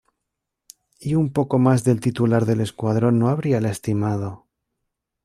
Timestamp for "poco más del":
1.31-1.99